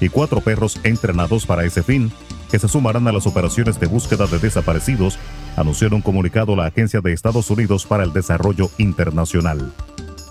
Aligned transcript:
y 0.00 0.08
cuatro 0.08 0.40
perros 0.40 0.78
entrenados 0.84 1.46
para 1.46 1.64
ese 1.64 1.82
fin, 1.82 2.10
que 2.50 2.58
se 2.58 2.68
sumarán 2.68 3.08
a 3.08 3.12
las 3.12 3.26
operaciones 3.26 3.80
de 3.80 3.86
búsqueda 3.86 4.26
de 4.26 4.38
desaparecidos, 4.38 5.18
anunció 5.56 5.88
en 5.88 5.94
un 5.94 6.02
comunicado 6.02 6.54
la 6.56 6.66
Agencia 6.66 7.00
de 7.00 7.12
Estados 7.12 7.50
Unidos 7.50 7.86
para 7.86 8.04
el 8.04 8.12
Desarrollo 8.12 8.70
Internacional. 8.78 9.72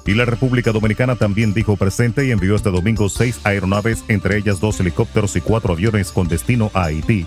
Y 0.05 0.13
la 0.13 0.25
República 0.25 0.71
Dominicana 0.71 1.15
también 1.15 1.53
dijo 1.53 1.77
presente 1.77 2.25
y 2.25 2.31
envió 2.31 2.55
este 2.55 2.69
domingo 2.69 3.09
seis 3.09 3.39
aeronaves, 3.43 4.03
entre 4.07 4.37
ellas 4.37 4.59
dos 4.59 4.79
helicópteros 4.79 5.35
y 5.35 5.41
cuatro 5.41 5.73
aviones 5.73 6.11
con 6.11 6.27
destino 6.27 6.69
a 6.75 6.85
Haití, 6.85 7.25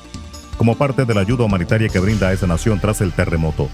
como 0.57 0.77
parte 0.77 1.05
de 1.05 1.15
la 1.15 1.23
ayuda 1.23 1.45
humanitaria 1.45 1.89
que 1.89 1.99
brinda 1.99 2.29
a 2.29 2.33
esa 2.33 2.47
nación 2.47 2.79
tras 2.79 3.01
el 3.01 3.13
terremoto. 3.13 3.69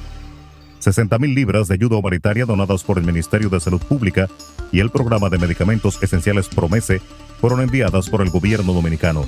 60.000 0.82 1.34
libras 1.34 1.68
de 1.68 1.74
ayuda 1.74 1.96
humanitaria 1.96 2.46
donadas 2.46 2.82
por 2.82 2.98
el 2.98 3.04
Ministerio 3.04 3.48
de 3.50 3.60
Salud 3.60 3.80
Pública 3.80 4.28
y 4.72 4.80
el 4.80 4.90
programa 4.90 5.28
de 5.28 5.38
medicamentos 5.38 6.02
esenciales 6.02 6.48
Promese 6.48 7.00
fueron 7.40 7.60
enviadas 7.60 8.08
por 8.08 8.22
el 8.22 8.30
gobierno 8.30 8.72
dominicano. 8.72 9.26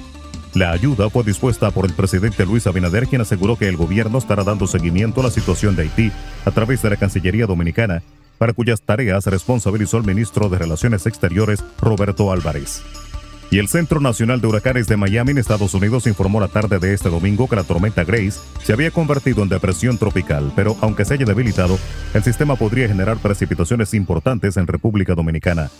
La 0.55 0.71
ayuda 0.71 1.11
fue 1.11 1.22
dispuesta 1.22 1.71
por 1.71 1.84
el 1.84 1.93
presidente 1.93 2.47
Luis 2.47 2.67
Abinader, 2.67 3.06
quien 3.09 3.21
aseguró 3.21 3.56
que 3.56 3.69
el 3.69 3.77
gobierno 3.77 4.17
estará 4.17 4.43
dando 4.43 4.67
seguimiento 4.67 5.21
a 5.21 5.25
la 5.25 5.31
situación 5.31 5.77
de 5.77 5.83
Haití 5.83 6.12
a 6.47 6.51
través 6.51 6.81
de 6.81 6.91
la 6.91 6.97
Cancillería 6.97 7.47
Dominicana, 7.47 8.03
para 8.39 8.53
cuyas 8.53 8.83
tareas 8.83 9.27
responsabilizó 9.27 9.99
el 9.99 10.05
ministro 10.05 10.49
de 10.49 10.59
Relaciones 10.59 11.07
Exteriores, 11.07 11.65
Roberto 11.81 12.33
Álvarez. 12.33 12.83
Y 13.51 13.59
el 13.59 13.69
Centro 13.69 14.01
Nacional 14.01 14.41
de 14.41 14.49
Huracanes 14.49 14.89
de 14.89 14.97
Miami 14.97 15.31
en 15.31 15.39
Estados 15.39 15.73
Unidos 15.75 16.07
informó 16.09 16.41
la 16.41 16.49
tarde 16.49 16.81
de 16.81 16.93
este 16.93 17.09
domingo 17.09 17.49
que 17.49 17.55
la 17.55 17.63
tormenta 17.63 18.03
Grace 18.03 18.41
se 18.65 18.73
había 18.73 18.91
convertido 18.91 19.43
en 19.43 19.49
depresión 19.49 19.99
tropical, 19.99 20.53
pero 20.57 20.77
aunque 20.81 21.05
se 21.05 21.15
haya 21.15 21.25
debilitado, 21.25 21.79
el 22.13 22.25
sistema 22.25 22.57
podría 22.57 22.89
generar 22.89 23.19
precipitaciones 23.19 23.95
importantes 23.95 24.57
en 24.57 24.67
República 24.67 25.15
Dominicana. 25.15 25.71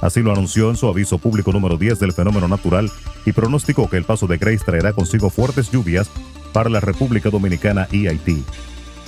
Así 0.00 0.20
lo 0.20 0.32
anunció 0.32 0.68
en 0.68 0.76
su 0.76 0.88
aviso 0.88 1.18
público 1.18 1.52
número 1.52 1.78
10 1.78 2.00
del 2.00 2.12
fenómeno 2.12 2.48
natural 2.48 2.90
y 3.24 3.30
pronosticó 3.30 3.88
que 3.88 3.98
el 3.98 4.04
paso 4.04 4.26
de 4.26 4.36
Grace 4.36 4.64
traerá 4.64 4.92
consigo 4.92 5.30
fuertes 5.30 5.70
lluvias 5.70 6.10
para 6.52 6.68
la 6.68 6.80
República 6.80 7.30
Dominicana 7.30 7.86
y 7.92 8.08
Haití. 8.08 8.44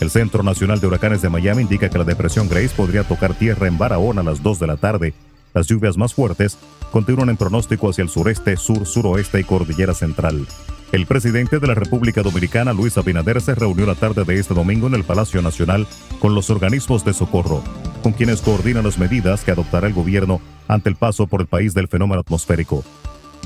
El 0.01 0.11
Centro 0.11 0.43
Nacional 0.43 0.81
de 0.81 0.87
Huracanes 0.87 1.23
de 1.23 1.29
Miami 1.29 1.63
indica 1.63 1.89
que 1.89 1.99
la 1.99 2.05
depresión 2.05 2.49
Grace 2.49 2.75
podría 2.77 3.05
tocar 3.05 3.35
tierra 3.35 3.69
en 3.69 3.79
Barahona 3.79 4.21
a 4.21 4.25
las 4.25 4.43
2 4.43 4.59
de 4.59 4.67
la 4.67 4.77
tarde. 4.77 5.15
Las 5.55 5.69
lluvias 5.69 5.97
más 5.97 6.15
fuertes 6.15 6.59
continúan 6.91 7.29
en 7.29 7.37
pronóstico 7.37 7.89
hacia 7.89 8.03
el 8.03 8.09
sureste, 8.09 8.57
sur, 8.57 8.87
suroeste 8.87 9.41
y 9.41 9.45
cordillera 9.45 9.95
central. 9.95 10.47
El 10.93 11.07
presidente 11.07 11.59
de 11.59 11.67
la 11.67 11.75
República 11.75 12.23
Dominicana, 12.23 12.73
Luis 12.73 12.97
Abinader, 12.97 13.41
se 13.41 13.55
reunió 13.55 13.85
la 13.85 13.97
tarde 13.97 14.23
de 14.25 14.39
este 14.39 14.55
domingo 14.55 14.87
en 14.87 14.95
el 14.95 15.03
Palacio 15.03 15.43
Nacional 15.43 15.89
con 16.21 16.35
los 16.37 16.51
organismos 16.51 17.05
de 17.05 17.13
socorro, 17.13 17.65
con 18.03 18.13
quienes 18.13 18.41
coordinan 18.43 18.85
las 18.85 18.99
medidas 18.99 19.43
que 19.43 19.51
adoptará 19.51 19.89
el 19.89 19.93
gobierno 19.93 20.41
ante 20.69 20.89
el 20.89 20.97
paso 20.97 21.27
por 21.27 21.41
el 21.41 21.47
país 21.49 21.75
del 21.75 21.89
fenómeno 21.89 22.21
atmosférico. 22.21 22.85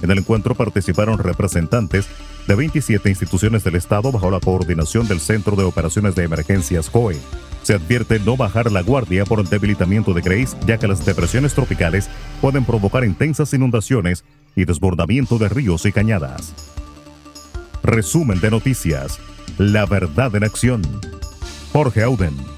En 0.03 0.11
el 0.11 0.19
encuentro 0.19 0.55
participaron 0.55 1.19
representantes 1.19 2.07
de 2.47 2.55
27 2.55 3.09
instituciones 3.09 3.65
del 3.65 3.75
Estado 3.77 4.11
bajo 4.11 4.31
la 4.31 4.41
coordinación 4.41 5.07
del 5.07 5.21
Centro 5.21 5.57
de 5.57 5.65
Operaciones 5.65 6.15
de 6.15 6.25
Emergencias 6.25 6.89
COE. 6.89 7.19
Se 7.63 7.75
advierte 7.75 8.19
no 8.21 8.37
bajar 8.37 8.73
la 8.73 8.83
guardia 8.83 9.25
por 9.25 9.41
el 9.41 9.49
debilitamiento 9.49 10.15
de 10.15 10.23
Grace, 10.23 10.57
ya 10.67 10.79
que 10.79 10.89
las 10.89 11.05
depresiones 11.05 11.55
tropicales 11.55 12.09
pueden 12.41 12.65
provocar 12.65 13.05
intensas 13.05 13.53
inundaciones 13.53 14.25
y 14.57 14.65
desbordamiento 14.65 15.39
de 15.39 15.49
ríos 15.49 15.85
y 15.85 15.93
cañadas. 15.93 16.55
Resumen 17.83 18.41
de 18.41 18.51
noticias. 18.51 19.19
La 19.59 19.87
verdad 19.87 20.35
en 20.35 20.45
acción. 20.45 20.83
Jorge 21.73 22.03
Auden. 22.03 22.58